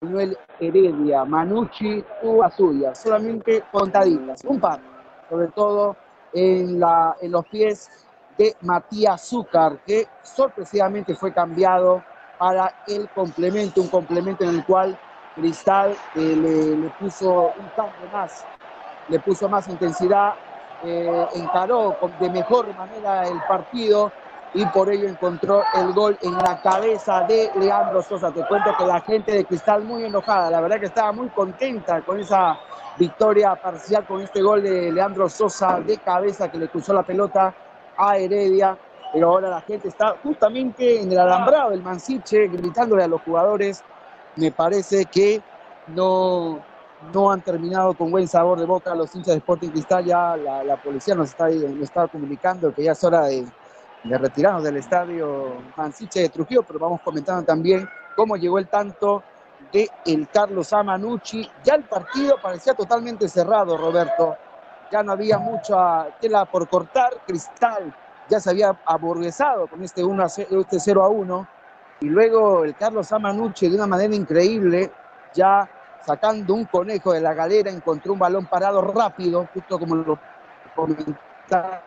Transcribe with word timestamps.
Manuel 0.00 0.38
Heredia, 0.60 1.24
Manucci 1.24 2.04
suya, 2.56 2.94
solamente 2.94 3.64
contaditas, 3.72 4.44
un 4.44 4.60
par, 4.60 4.78
sobre 5.28 5.48
todo 5.48 5.96
en 6.32 6.78
los 6.78 7.44
pies 7.48 7.90
de 8.38 8.54
Matías 8.60 9.28
Zúcar, 9.28 9.80
que 9.84 10.06
sorpresivamente 10.22 11.16
fue 11.16 11.32
cambiado 11.32 12.04
para 12.38 12.72
el 12.86 13.08
complemento, 13.08 13.80
un 13.80 13.88
complemento 13.88 14.44
en 14.44 14.50
el 14.50 14.64
cual 14.64 14.96
Cristal 15.34 15.96
eh, 16.14 16.76
le, 16.80 16.90
puso 16.90 17.52
un 17.58 17.68
cambio 17.74 18.08
más, 18.12 18.46
le 19.08 19.18
puso 19.18 19.48
más 19.48 19.66
intensidad, 19.66 20.34
eh, 20.84 21.26
encaró 21.34 21.98
de 22.20 22.30
mejor 22.30 22.72
manera 22.76 23.26
el 23.26 23.40
partido 23.48 24.12
y 24.54 24.64
por 24.66 24.90
ello 24.90 25.08
encontró 25.08 25.62
el 25.74 25.92
gol 25.92 26.18
en 26.22 26.34
la 26.34 26.60
cabeza 26.62 27.22
de 27.22 27.50
Leandro 27.58 28.02
Sosa. 28.02 28.32
Te 28.32 28.46
cuento 28.46 28.74
que 28.76 28.86
la 28.86 29.00
gente 29.00 29.32
de 29.32 29.44
Cristal 29.44 29.84
muy 29.84 30.04
enojada, 30.04 30.50
la 30.50 30.60
verdad 30.60 30.80
que 30.80 30.86
estaba 30.86 31.12
muy 31.12 31.28
contenta 31.28 32.00
con 32.02 32.18
esa 32.18 32.58
victoria 32.96 33.54
parcial, 33.56 34.06
con 34.06 34.22
este 34.22 34.42
gol 34.42 34.62
de 34.62 34.90
Leandro 34.90 35.28
Sosa 35.28 35.80
de 35.80 35.98
cabeza 35.98 36.50
que 36.50 36.58
le 36.58 36.68
cruzó 36.68 36.94
la 36.94 37.02
pelota 37.02 37.54
a 37.96 38.16
Heredia, 38.16 38.76
pero 39.12 39.30
ahora 39.30 39.50
la 39.50 39.60
gente 39.60 39.88
está 39.88 40.16
justamente 40.22 41.00
en 41.00 41.12
el 41.12 41.18
alambrado 41.18 41.70
del 41.70 41.82
Mansiche 41.82 42.48
gritándole 42.48 43.04
a 43.04 43.08
los 43.08 43.20
jugadores. 43.22 43.82
Me 44.36 44.50
parece 44.50 45.06
que 45.06 45.42
no, 45.88 46.60
no 47.12 47.30
han 47.30 47.40
terminado 47.40 47.94
con 47.94 48.10
buen 48.10 48.28
sabor 48.28 48.58
de 48.60 48.66
boca 48.66 48.94
los 48.94 49.14
hinchas 49.14 49.34
de 49.34 49.38
Sporting 49.38 49.70
Cristal. 49.70 50.04
Ya 50.04 50.36
la, 50.36 50.76
policía 50.76 51.14
nos 51.14 51.30
está, 51.30 51.48
nos 51.48 51.82
está 51.82 52.06
comunicando 52.08 52.72
que 52.72 52.84
ya 52.84 52.92
es 52.92 53.02
hora 53.02 53.22
de, 53.22 53.46
de 54.08 54.18
retirarnos 54.18 54.64
del 54.64 54.78
estadio 54.78 55.62
Mansiche 55.76 56.20
de 56.20 56.28
Trujillo, 56.30 56.62
pero 56.62 56.78
vamos 56.78 57.00
comentando 57.02 57.44
también 57.44 57.88
cómo 58.16 58.36
llegó 58.36 58.58
el 58.58 58.68
tanto 58.68 59.22
de 59.72 59.90
el 60.06 60.28
Carlos 60.28 60.72
Amanucci. 60.72 61.48
Ya 61.62 61.74
el 61.74 61.84
partido 61.84 62.36
parecía 62.42 62.74
totalmente 62.74 63.28
cerrado, 63.28 63.76
Roberto. 63.76 64.36
Ya 64.90 65.02
no 65.02 65.12
había 65.12 65.38
mucha 65.38 66.06
tela 66.20 66.46
por 66.46 66.68
cortar. 66.68 67.10
Cristal 67.26 67.94
ya 68.28 68.40
se 68.40 68.50
había 68.50 68.78
aburguesado 68.84 69.66
con 69.66 69.82
este, 69.82 70.02
1 70.04 70.22
a 70.22 70.28
0, 70.28 70.60
este 70.60 70.80
0 70.80 71.04
a 71.04 71.08
1. 71.08 71.48
Y 72.00 72.06
luego 72.06 72.64
el 72.64 72.74
Carlos 72.76 73.12
Amanucci 73.12 73.68
de 73.68 73.76
una 73.76 73.86
manera 73.86 74.14
increíble, 74.14 74.90
ya 75.34 75.68
sacando 76.04 76.54
un 76.54 76.64
conejo 76.64 77.12
de 77.12 77.20
la 77.20 77.34
galera, 77.34 77.70
encontró 77.70 78.12
un 78.12 78.18
balón 78.18 78.46
parado 78.46 78.80
rápido, 78.80 79.48
justo 79.52 79.78
como 79.78 79.96
lo 79.96 80.18
comentaba 80.74 81.82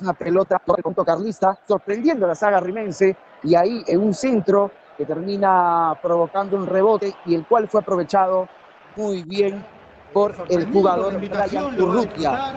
una 0.00 0.12
pelota 0.12 0.58
punto 0.58 1.04
carlista, 1.04 1.58
sorprendiendo 1.66 2.24
a 2.24 2.28
la 2.28 2.34
saga 2.34 2.60
rimense 2.60 3.16
y 3.42 3.54
ahí 3.54 3.82
en 3.86 4.00
un 4.00 4.14
centro 4.14 4.70
que 4.96 5.04
termina 5.04 5.98
provocando 6.00 6.56
un 6.56 6.66
rebote 6.66 7.12
y 7.26 7.34
el 7.34 7.44
cual 7.44 7.68
fue 7.68 7.80
aprovechado 7.80 8.48
muy 8.96 9.24
bien 9.24 9.64
por 10.12 10.34
el 10.48 10.70
jugador 10.70 11.18
Brian 11.18 11.80
Urrutia. 11.80 12.54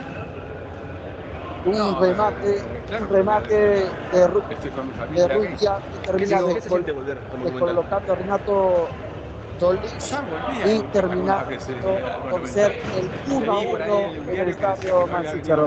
Un 1.66 2.00
remate, 2.00 2.62
un 3.02 3.10
remate 3.10 3.56
de, 4.12 4.26
Urrutia 4.26 5.80
que 5.92 6.06
termina 6.06 6.40
colocando 7.60 8.14
a 8.14 8.16
Renato 8.16 8.88
y 10.66 10.80
terminando 10.94 11.58
por 12.30 12.48
ser 12.48 12.80
el 12.96 13.34
1 13.34 13.60
1 13.62 14.12
en 14.28 14.40
el 14.40 14.50
estadio 14.50 15.08
Manchester 15.08 15.60